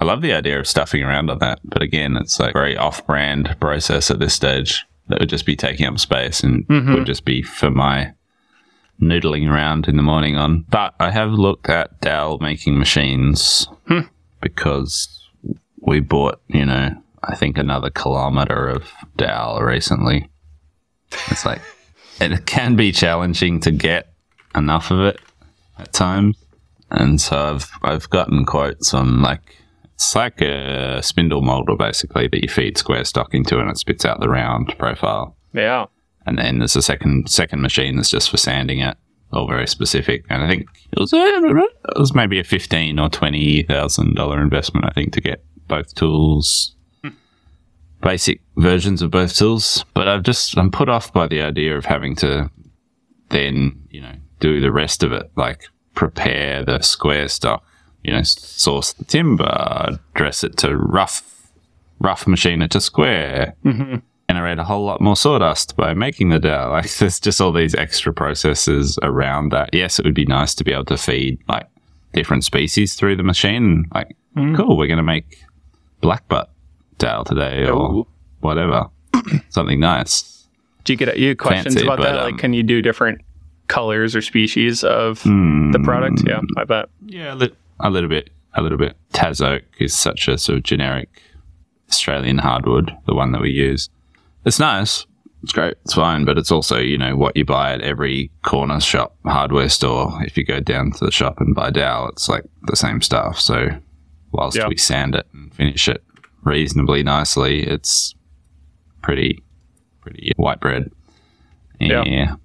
[0.04, 1.62] I love the idea of stuffing around on that.
[1.64, 5.86] But again, it's like very off-brand process at this stage that would just be taking
[5.86, 6.94] up space and mm-hmm.
[6.94, 8.14] would just be for my
[9.02, 10.66] noodling around in the morning on.
[10.70, 14.02] But I have looked at dowel making machines hmm.
[14.42, 15.08] because
[15.80, 20.30] we bought, you know, I think another kilometer of dowel recently.
[21.30, 21.62] It's like
[22.20, 24.12] it can be challenging to get
[24.54, 25.22] enough of it
[25.80, 26.36] at times,
[26.92, 29.63] and so I've I've gotten quotes on like
[29.96, 34.06] it's like a spindle molder basically that you feed square stock into, and it spits
[34.06, 35.36] out the round profile.
[35.54, 35.86] Yeah.
[36.26, 38.98] And then there's a second second machine that's just for sanding it,
[39.32, 40.26] all very specific.
[40.30, 44.86] And I think it was it was maybe a fifteen or twenty thousand dollar investment.
[44.86, 46.76] I think to get both tools.
[48.02, 51.86] basic versions of both tools, but I've just I'm put off by the idea of
[51.86, 52.50] having to
[53.30, 55.64] then you know do the rest of it, like
[55.96, 57.64] prepare the square stock,
[58.04, 61.50] you know, source the timber, dress it to rough,
[62.00, 63.56] rough machine it to square.
[64.30, 66.72] Generate a whole lot more sawdust by making the dowel.
[66.72, 69.70] Like there's just all these extra processes around that.
[69.74, 71.68] Yes, it would be nice to be able to feed like
[72.14, 73.86] different species through the machine.
[73.94, 75.44] Like, cool, we're going to make
[76.02, 76.48] blackbutt
[76.98, 78.08] dowel today or Ooh.
[78.40, 78.88] whatever.
[79.50, 80.48] Something nice.
[80.84, 82.18] Do you get you have questions Fancy, about but, that?
[82.20, 83.22] um, like, can you do different
[83.68, 85.72] colors or species of Hmm.
[85.72, 86.24] the product?
[86.28, 86.90] Yeah, I bet.
[87.06, 87.36] Yeah,
[87.80, 88.30] a, little bit.
[88.56, 88.96] A little bit.
[89.14, 91.10] Tas oak is such a sort of generic
[91.90, 93.90] Australian hardwood, the one that we use.
[94.46, 95.06] It's nice.
[95.42, 95.76] It's great.
[95.84, 99.68] It's fine, but it's also, you know, what you buy at every corner shop, hardware
[99.70, 100.18] store.
[100.24, 103.40] If you go down to the shop and buy dowel, it's like the same stuff.
[103.40, 103.68] So,
[104.32, 104.68] whilst Yeah.
[104.70, 106.02] we sand it and finish it
[106.44, 108.16] reasonably nicely, it's
[109.02, 109.44] pretty,
[110.02, 110.90] pretty white bread.
[111.80, 112.04] Yeah.
[112.06, 112.36] yeah.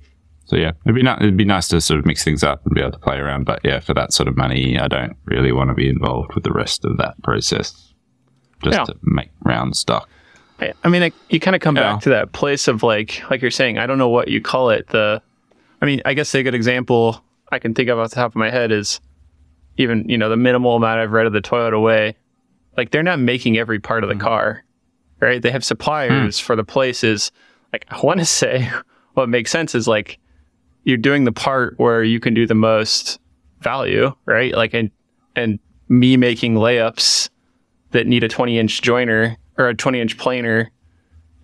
[0.49, 2.75] So yeah, it'd be ni- it'd be nice to sort of mix things up and
[2.75, 3.45] be able to play around.
[3.45, 6.45] But yeah, for that sort of money, I don't really want to be involved with
[6.45, 7.93] the rest of that process.
[8.63, 8.85] Just Yeah.
[8.85, 10.09] to make round stock.
[10.61, 11.93] I- mean, like, you kind of come Yeah.
[11.93, 14.71] back to that place of like, like you're saying, I don't know what you call
[14.71, 14.89] it.
[14.89, 15.23] The,
[15.81, 18.37] I mean, I guess a good example I can think of off the top of
[18.37, 19.01] my head is
[19.77, 22.17] even you know the minimal amount I've read of the Toyota Way.
[22.77, 24.21] Like they're not making every part of the mm.
[24.21, 24.65] car,
[25.21, 25.41] right?
[25.41, 26.45] They have suppliers hmm.
[26.45, 27.33] for the places.
[27.73, 28.71] Like I want to say,
[29.15, 30.19] what makes sense is like
[30.89, 33.21] you're doing the part where you can do the most
[33.61, 34.55] value, right?
[34.55, 34.91] Like and
[35.37, 35.59] and
[35.91, 37.29] me making layups
[37.91, 40.71] that need a 20 inch joiner or a 20 inch planer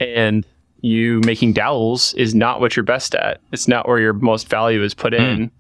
[0.01, 0.47] and
[0.81, 3.43] you making dowels is not what you're best at.
[3.53, 5.21] It's not where your most value is put hmm.
[5.21, 5.51] in.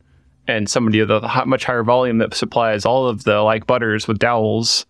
[0.49, 4.18] And somebody with a much higher volume that supplies all of the like butters with
[4.18, 4.87] dowels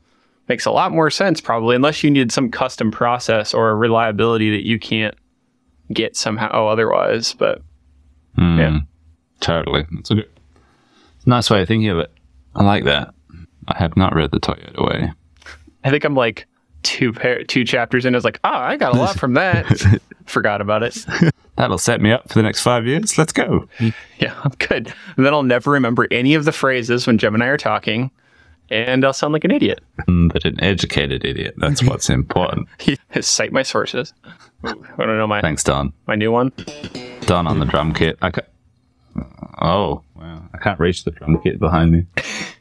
[0.49, 4.53] makes a lot more sense probably unless you need some custom process or a reliability
[4.53, 5.17] that you can't
[5.93, 7.35] get somehow otherwise.
[7.35, 7.61] But
[8.38, 8.79] Mm, Yeah.
[9.40, 9.87] Totally.
[9.92, 10.31] That's a good,
[11.27, 12.11] a nice way of thinking of it.
[12.55, 13.12] I like that.
[13.68, 15.12] I have not read the Toyota Way.
[15.85, 16.47] I think I'm like
[16.83, 18.14] two pair, two chapters in.
[18.14, 19.66] I was like, oh, I got a lot from that.
[20.27, 21.05] Forgot about it.
[21.57, 23.16] That'll set me up for the next five years.
[23.18, 23.68] Let's go.
[24.18, 24.92] Yeah, I'm good.
[25.16, 28.11] And then I'll never remember any of the phrases when Jem and I are talking,
[28.70, 29.81] and I'll sound like an idiot.
[30.09, 31.55] Mm, But an educated idiot.
[31.59, 32.68] That's what's important.
[33.20, 34.12] Cite my sources.
[34.64, 35.92] I don't know my Thanks, Don.
[36.07, 36.53] my new one.
[37.27, 38.19] Don on the drum kit.
[38.23, 38.43] I ca-
[39.61, 40.43] oh, wow.
[40.53, 42.07] I can't reach the drum kit behind me.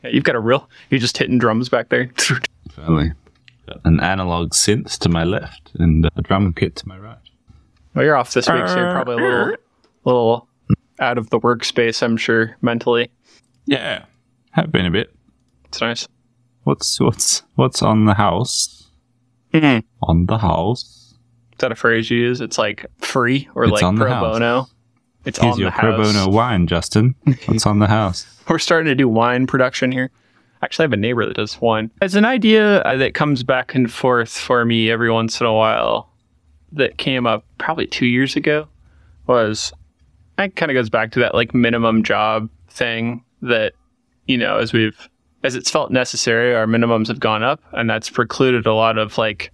[0.03, 0.69] Yeah, you've got a real.
[0.89, 2.11] You're just hitting drums back there.
[2.75, 2.77] If
[3.85, 7.17] An analog synth to my left and a drum kit to my right.
[7.93, 9.55] Well, you're off this week, so you're probably a little,
[10.05, 10.47] little
[10.99, 12.01] out of the workspace.
[12.03, 13.09] I'm sure mentally.
[13.65, 14.05] Yeah.
[14.51, 15.13] Have been a bit.
[15.65, 16.07] It's nice.
[16.63, 18.89] What's what's what's on the house?
[19.53, 19.83] Mhm.
[20.01, 21.02] On the house.
[21.53, 22.41] Is that a phrase you use?
[22.41, 24.33] It's like free or It's like on the pro house.
[24.33, 24.67] bono.
[25.25, 26.13] It's Here's on your the pro house.
[26.13, 27.15] bono wine, Justin.
[27.45, 28.25] What's on the house?
[28.49, 30.11] We're starting to do wine production here.
[30.61, 31.91] Actually, I have a neighbor that does wine.
[32.01, 35.53] It's an idea uh, that comes back and forth for me every once in a
[35.53, 36.09] while.
[36.71, 38.67] That came up probably two years ago.
[39.27, 39.71] Was
[40.39, 43.73] it kind of goes back to that like minimum job thing that
[44.25, 45.07] you know as we've
[45.43, 49.17] as it's felt necessary, our minimums have gone up, and that's precluded a lot of
[49.17, 49.51] like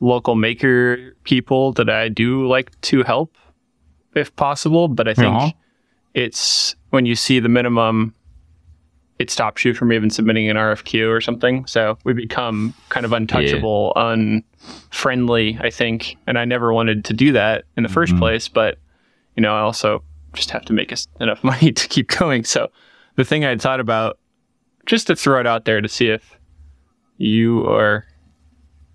[0.00, 3.36] local maker people that I do like to help
[4.14, 4.88] if possible.
[4.88, 5.50] But I think Uh-huh.
[6.14, 8.14] it's when you see the minimum,
[9.18, 11.66] it stops you from even submitting an RFQ or something.
[11.66, 16.16] So we become kind of untouchable, unfriendly, I think.
[16.26, 18.78] And I never wanted to do that in the first place, but
[19.36, 22.44] you know, I also just have to make us enough money to keep going.
[22.44, 22.70] So
[23.16, 24.18] the thing I had thought about,
[24.86, 26.38] just to throw it out there to see if
[27.18, 28.06] you or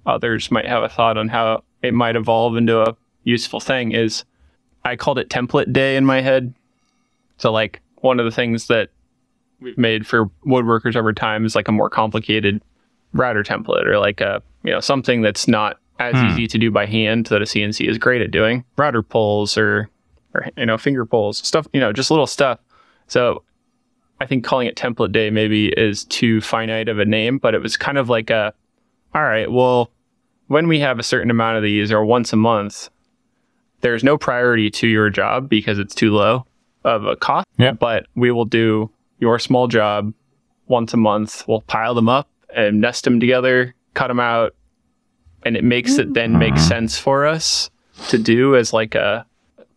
[0.05, 4.23] others might have a thought on how it might evolve into a useful thing, is
[4.83, 6.53] I called it template day in my head.
[7.37, 8.89] So like one of the things that
[9.59, 12.61] we've made for woodworkers over time is like a more complicated
[13.13, 16.27] router template or like a you know something that's not as hmm.
[16.27, 18.63] easy to do by hand that a CNC is great at doing.
[18.77, 19.89] Router pulls or
[20.33, 22.59] or you know finger pulls, stuff, you know, just little stuff.
[23.07, 23.43] So
[24.19, 27.61] I think calling it template day maybe is too finite of a name, but it
[27.61, 28.53] was kind of like a
[29.13, 29.91] all right, well,
[30.47, 32.89] when we have a certain amount of these or once a month,
[33.81, 36.45] there's no priority to your job because it's too low
[36.84, 37.47] of a cost.
[37.58, 37.73] Yeah.
[37.73, 40.13] But we will do your small job
[40.67, 41.47] once a month.
[41.47, 44.55] We'll pile them up and nest them together, cut them out,
[45.43, 46.67] and it makes it then make mm-hmm.
[46.67, 47.69] sense for us
[48.10, 49.25] to do as like a.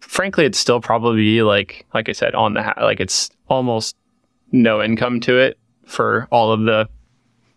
[0.01, 3.95] Frankly, it's still probably like like I said on the ha- like it's almost
[4.53, 6.89] no income to it for all of the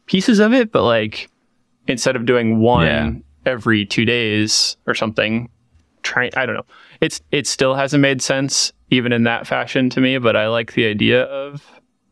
[0.05, 1.29] pieces of it, but like
[1.91, 3.11] instead of doing one Yeah.
[3.51, 5.49] every two days or something.
[6.03, 6.65] Try I don't know.
[6.99, 10.73] It's it still hasn't made sense even in that fashion to me, but I like
[10.73, 11.63] the idea of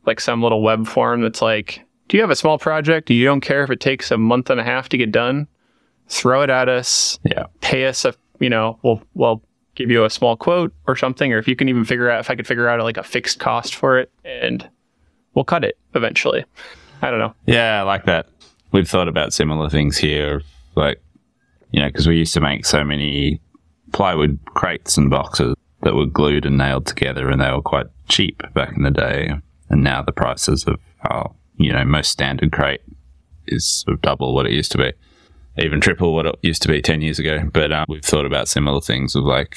[0.06, 3.10] like some little web form that's like, do you have a small project?
[3.10, 5.48] You don't care if it takes a month and a half to get done?
[6.08, 7.20] Throw it at us.
[7.24, 7.46] Yeah.
[7.62, 9.42] Pay us a you know, we'll we'll
[9.76, 12.30] give you a small quote or something, or if you can even figure out if
[12.30, 14.68] I could figure out like a fixed cost for it and
[15.34, 16.46] we'll cut it eventually.
[17.02, 17.34] I don't know.
[17.46, 18.28] Yeah, I like that.
[18.72, 20.42] We've thought about similar things here,
[20.76, 21.02] like,
[21.72, 23.42] you know, because we used to make so many
[23.92, 28.42] plywood crates and boxes that were glued and nailed together, and they were quite cheap
[28.54, 29.32] back in the day.
[29.70, 30.80] And now the prices of
[31.10, 32.82] our, you know, most standard crate
[33.48, 34.92] is sort of double what it used to be,
[35.58, 37.50] even triple what it used to be 10 years ago.
[37.54, 39.56] But um, we've thought about similar things of like,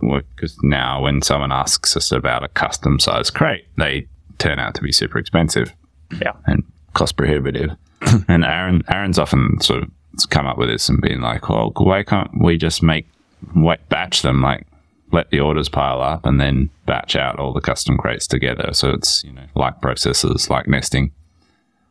[0.00, 4.06] because now when someone asks us about a custom sized crate, they
[4.38, 5.72] turn out to be super expensive
[6.20, 6.32] Yeah.
[6.46, 6.62] and
[6.94, 7.70] cost prohibitive.
[8.28, 9.90] and Aaron, Aaron's often sort of
[10.30, 13.06] come up with this and been like, "Well, why can't we just make
[13.54, 14.42] wait, batch them?
[14.42, 14.66] Like,
[15.12, 18.70] let the orders pile up and then batch out all the custom crates together.
[18.72, 21.12] So it's you know like processes, like nesting,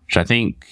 [0.06, 0.66] which I think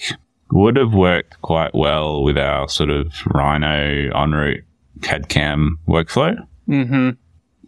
[0.52, 4.62] would have worked quite well with our sort of Rhino EnRoute
[5.02, 6.36] CAD CAM workflow.
[6.68, 7.10] Mm-hmm.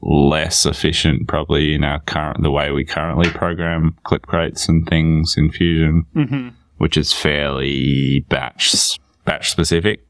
[0.00, 5.34] Less efficient, probably in our current the way we currently program clip crates and things
[5.36, 6.48] in Fusion Mm-hmm.
[6.78, 10.04] Which is fairly batch batch specific.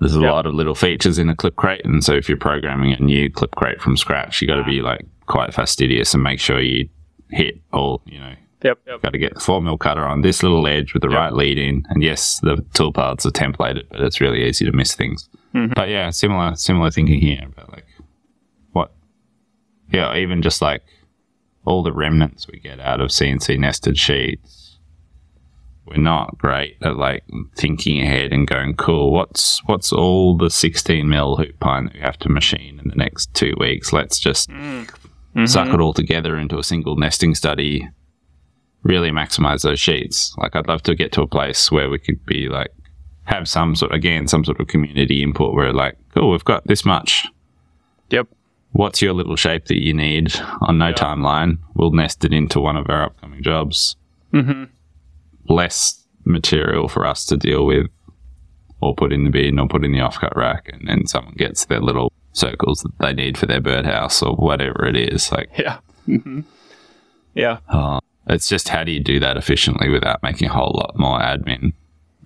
[0.00, 0.30] There's a Yep.
[0.32, 3.30] lot of little features in a clip crate, and so if you're programming a new
[3.30, 6.88] clip crate from scratch, you got to be like quite fastidious and make sure you
[7.30, 8.02] hit all.
[8.06, 8.78] You know, Yep.
[8.86, 9.02] Yep.
[9.02, 11.58] got to get the four mil cutter on this little edge with the right lead
[11.58, 15.28] in, and yes, the toolpaths are templated, but it's really easy to miss things.
[15.54, 15.72] Mm-hmm.
[15.74, 17.86] But yeah, similar similar thinking here about like
[18.72, 18.92] what,
[19.92, 20.82] yeah, even just like
[21.64, 24.57] all the remnants we get out of CNC nested sheets
[25.88, 27.24] we're not great at like
[27.56, 32.00] thinking ahead and going, cool, what's what's all the 16 mil hoop pine that we
[32.00, 33.92] have to machine in the next two weeks?
[33.92, 34.50] Let's just
[35.46, 37.88] suck it all together into a single nesting study,
[38.82, 40.34] really maximize those sheets.
[40.38, 42.72] Like I'd love to get to a place where we could be like
[43.24, 46.84] have some sort again, some sort of community input where like, cool, we've got this
[46.84, 47.26] much.
[48.10, 48.28] Yep.
[48.72, 51.58] What's your little shape that you need on no timeline?
[51.74, 53.96] We'll nest it into one of our upcoming jobs
[54.32, 54.64] Mm-hmm.
[55.48, 57.86] Less material for us to deal with
[58.80, 61.64] or put in the bin or put in the offcut rack and then someone gets
[61.66, 65.78] their little circles that they need for their birdhouse or whatever it is like Yeah.
[66.06, 66.40] Mm-hmm.
[67.34, 67.58] Yeah.
[67.68, 71.18] uh, it's just how do you do that efficiently without making a whole lot more
[71.18, 71.72] admin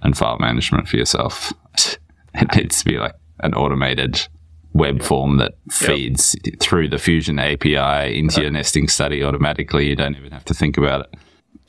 [0.02, 1.52] and file management for yourself
[2.34, 4.26] it needs to be like an automated
[4.74, 10.16] web form that feeds through the fusion api into your nesting study automatically you don't
[10.16, 11.14] even have to think about it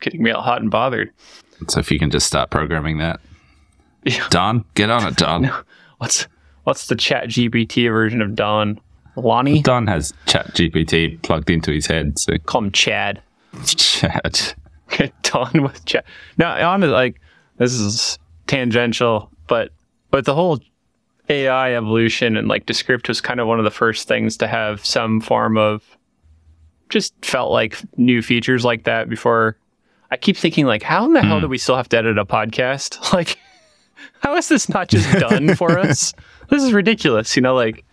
[0.02, 1.12] Getting me all hot and bothered.
[1.68, 3.20] So if you can just start programming that
[4.04, 4.28] Yeah.
[4.30, 5.50] Don, get on it, Don.
[6.00, 6.28] What's
[6.64, 8.80] what's the Chat GPT version of Don?
[9.16, 9.62] Lonnie?
[9.62, 13.22] Don has Chat GPT plugged into his head, so Call him Chad.
[13.66, 14.56] Chat.
[15.24, 16.04] Don with Chad.
[16.38, 17.22] No, honestly, like
[17.58, 19.70] this is tangential, but
[20.12, 20.60] but the whole
[21.30, 24.86] AI evolution and like Descript was kind of one of the first things to have
[24.86, 25.84] some form of
[26.90, 29.58] just felt like new features like that before.
[30.14, 32.26] I keep thinking like, how in the hell do we still have to edit a
[32.26, 33.00] podcast?
[33.14, 33.40] Like,
[34.22, 36.14] how is this not just done for us?
[36.50, 37.36] This is ridiculous.
[37.36, 37.84] You know, like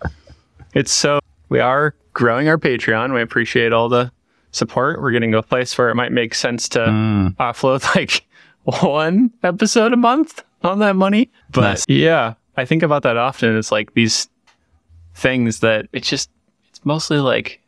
[0.74, 3.14] it's so we are growing our Patreon.
[3.14, 4.12] We appreciate all the
[4.52, 5.00] support.
[5.00, 7.37] We're getting to a place where it might make sense to Mm.
[7.37, 8.26] offload like
[8.64, 11.30] one episode a month on that money.
[11.52, 11.85] But Nice.
[11.88, 13.56] yeah, I think about that often.
[13.56, 14.28] It's like these
[15.14, 16.28] things that it's just
[16.68, 17.61] it's mostly like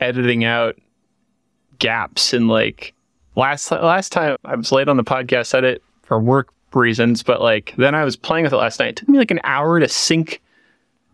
[0.00, 0.76] editing out
[1.78, 2.94] gaps and like
[3.38, 7.74] last last time I was late on the podcast edit for work reasons, but like
[7.78, 8.90] then I was playing with it last night.
[8.90, 10.42] It took me like an hour to sync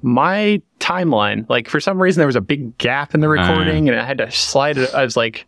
[0.02, 1.48] my timeline.
[1.48, 4.18] Like for some reason there was a big gap in the recording and I had
[4.18, 4.92] to slide it.
[4.94, 5.46] I was like,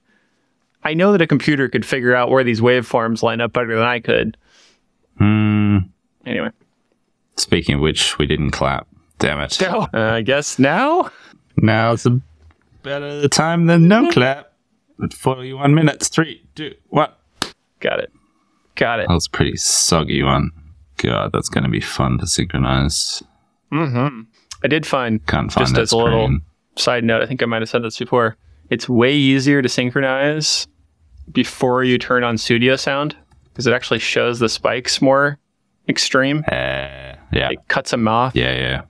[0.84, 3.84] I know that a computer could figure out where these waveforms line up better than
[3.84, 4.36] I could.
[5.18, 5.78] Hmm.
[6.24, 6.50] Anyway,
[7.37, 8.87] Speaking of which, we didn't clap.
[9.18, 9.52] Damn it.
[9.52, 11.10] so uh, I guess now
[11.56, 12.20] Now's a
[12.83, 14.52] better time than no clap.
[15.03, 16.09] At 41 minutes.
[16.09, 17.11] Three, two, one.
[17.81, 18.11] got it,
[18.77, 19.09] got it.
[19.09, 20.51] That was a pretty soggy one.
[20.99, 23.23] God, that's going to be fun to synchronize.
[23.73, 24.23] Mm-hmm.
[24.65, 26.38] I did find Can't find Just that as a little-
[26.77, 27.23] side note.
[27.23, 28.37] I think I might have said this before.
[28.71, 30.67] It's way easier to synchronize
[31.33, 33.17] before you turn on studio sound
[33.53, 35.38] because it actually shows the spikes more
[35.88, 36.38] extreme.
[36.51, 37.51] Uh, yeah.
[37.51, 38.35] It cuts them off.
[38.35, 38.83] Yeah, yeah.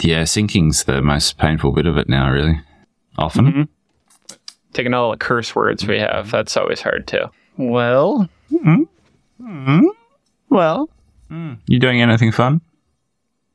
[0.00, 2.60] Yeah, syncing's the most painful bit of it now, really.
[3.18, 3.52] Often.
[3.52, 3.68] Mhm.
[4.76, 6.30] Taking all the curse words we have, mm-hmm.
[6.32, 7.30] that's always hard too.
[7.56, 8.82] Well, mm-hmm.
[9.42, 9.86] Mm-hmm.
[10.50, 10.90] Well,
[11.30, 11.56] mm.
[11.66, 12.60] you doing anything fun?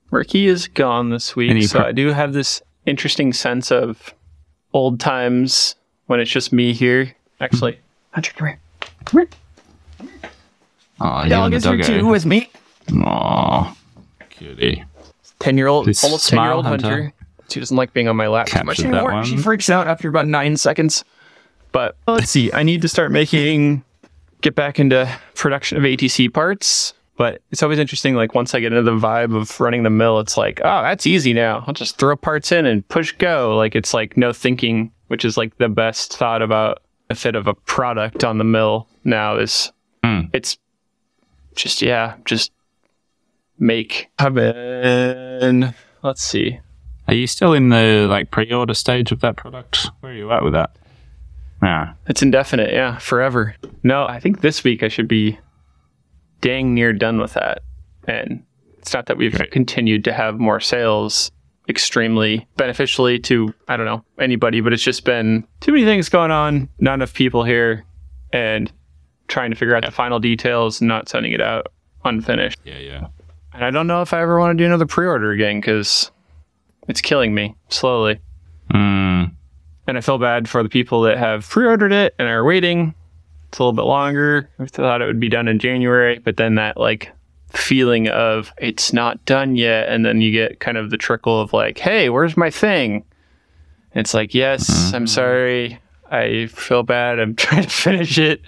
[0.10, 4.16] Ricky is gone this week, Any so pro- I do have this interesting sense of
[4.74, 5.76] old times
[6.08, 7.16] when it's just me here.
[7.40, 7.78] Actually,
[8.10, 8.60] Hunter, come here.
[9.06, 10.10] Come here.
[11.02, 12.00] Oh, you Dog is here doggo.
[12.00, 12.50] too with me.
[12.96, 13.76] Aw,
[14.32, 14.84] cutie.
[15.38, 16.88] Ten year old, Please almost ten year old smile, Hunter.
[16.90, 17.14] Hunter.
[17.52, 19.12] She doesn't like being on my lap too Captured much that anymore.
[19.14, 19.26] one.
[19.26, 21.04] She freaks out after about nine seconds.
[21.72, 22.52] But let's see.
[22.52, 23.84] I need to start making,
[24.42, 26.94] get back into production of ATC parts.
[27.18, 28.16] But it's always interesting.
[28.16, 31.06] Like once I get into the vibe of running the mill, it's like, oh, that's
[31.06, 31.64] easy now.
[31.68, 33.56] I'll just throw parts in and push go.
[33.56, 37.46] Like it's like no thinking, which is like the best thought about a fit of
[37.48, 39.72] a product on the mill now is
[40.04, 40.22] Hmm.
[40.34, 40.58] it's
[41.56, 42.52] just yeah, just
[43.60, 44.10] make.
[44.18, 46.60] I've been let's see.
[47.12, 49.90] Are you still in the like pre-order stage of that product?
[50.00, 50.74] Where are you at with that?
[51.62, 51.94] Yeah.
[52.08, 53.54] It's indefinite, yeah, forever.
[53.84, 55.38] No, I think this week I should be
[56.40, 57.64] dang near done with that.
[58.08, 58.44] And
[58.80, 61.32] it's not that we've continued to have more sales
[61.68, 66.32] extremely beneficially to, I don't know, anybody, but it's just been too many things going
[66.32, 67.84] on, not enough people here,
[68.32, 68.72] and
[69.28, 71.68] trying to figure out the final details and not sending it out
[72.06, 72.60] unfinished.
[72.64, 73.08] yeah, yeah.
[73.54, 76.10] And I don't know if I ever want to do another pre order again because
[76.88, 78.20] it's killing me slowly.
[78.72, 79.26] Hmm.
[79.88, 82.94] And I feel bad for the people that have pre ordered it and are waiting.
[83.50, 84.50] It's a little bit longer.
[84.60, 87.12] I thought it would be done in January, but then that like
[87.50, 89.90] feeling of it's not done yet.
[89.90, 93.04] And then you get kind of the trickle of like, hey, where's my thing?
[93.94, 95.80] And it's like, yes, I'm sorry.
[96.10, 97.20] I feel bad.
[97.20, 98.42] I'm trying to finish it.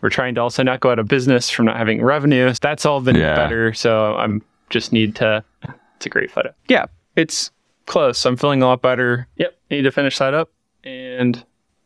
[0.00, 2.52] We're trying to also not go out of business from not having revenue.
[2.60, 3.34] That's all been Yeah.
[3.34, 3.72] better.
[3.74, 5.42] So I'm just need to.
[5.96, 6.54] It's a great photo.
[6.68, 6.86] Yeah,
[7.16, 7.50] it's
[7.86, 8.24] close.
[8.24, 9.26] I'm feeling a lot better.
[9.36, 10.50] Yep, need to finish that up,
[10.84, 11.44] and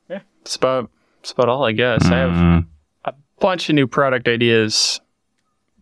[0.08, 2.04] yeah, it's about it's about all I guess.
[2.06, 2.66] I have Mm.
[3.04, 5.00] a bunch of new product ideas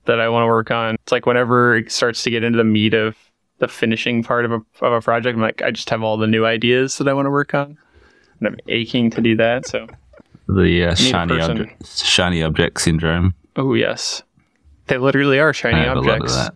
[0.07, 0.95] that I want to work on.
[0.95, 3.17] It's like whenever it starts to get into the meat of
[3.59, 6.27] the finishing part of a of a project, I'm like, I just have all the
[6.27, 7.77] new ideas that I want to work on,
[8.39, 9.67] and I'm aching to do that.
[9.67, 9.87] So,
[10.49, 11.61] The uh, shiny person.
[11.63, 13.35] object, shiny object syndrome.
[13.57, 14.23] oh yes,
[14.87, 16.37] they literally are shiny I have a lot of objects.
[16.37, 16.55] that.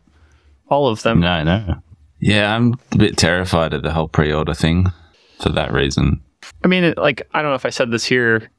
[0.68, 1.20] All of them.
[1.20, 1.82] No, no.
[2.20, 4.92] Yeah, I'm a bit terrified of the whole pre-order thing
[5.40, 6.20] for that reason.
[6.62, 8.50] I mean, it, like, I don't know if I said this here.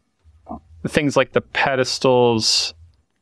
[0.87, 2.73] Things like the pedestals,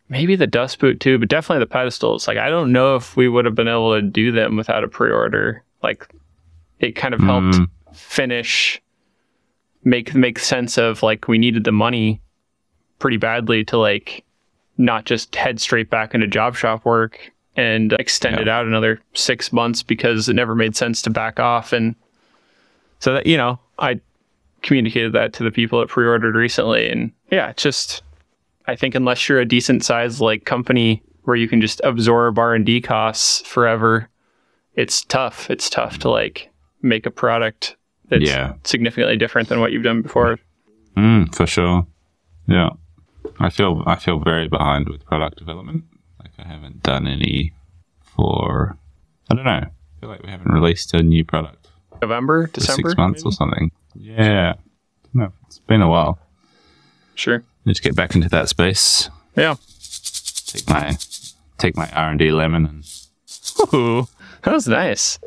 [0.07, 2.27] maybe the dust boot too, but definitely the pedestals.
[2.27, 4.87] Like, I don't know if we would have been able to do them without a
[4.87, 5.61] pre order.
[5.83, 6.07] Like,
[6.79, 7.67] it kind of helped Mm.
[7.93, 8.81] finish,
[9.83, 12.21] make make sense of like we needed the money
[12.99, 14.23] pretty badly to like
[14.77, 19.51] not just head straight back into job shop work and extend it out another six
[19.51, 21.95] months because it never made sense to back off and
[22.99, 23.99] so that you know i
[24.62, 28.01] communicated that to the people that pre-ordered recently and yeah it's just
[28.68, 32.82] i think unless you're a decent sized like company where you can just absorb r&d
[32.82, 34.07] costs forever
[34.76, 36.49] it's tough it's tough to like
[36.82, 37.76] make a product
[38.10, 38.53] that's Yeah.
[38.64, 40.39] significantly different than what you've done before
[40.97, 41.88] Mm, for sure.
[42.47, 42.72] Yeah.
[43.39, 45.84] I feel I feel very behind with product development.
[46.43, 47.53] I haven't done any
[48.15, 48.77] for
[49.31, 49.51] I don't know.
[49.51, 49.69] I
[49.99, 51.67] feel like we haven't released a new product
[52.01, 53.29] november december six months maybe?
[53.29, 53.71] or something.
[53.95, 54.53] Yeah.
[55.13, 56.17] No, it's been a while.
[57.15, 59.09] sure Need to get back into that space.
[59.35, 59.55] yeah
[60.47, 60.97] Take my
[61.57, 64.07] take my R and D lemon and Ooh,
[64.43, 65.19] that was nice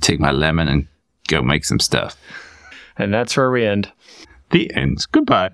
[0.00, 0.86] take my lemon and
[1.28, 2.16] go make some stuff.
[2.96, 3.90] and that's where we end
[4.50, 5.06] The end.
[5.12, 5.50] Goodbye.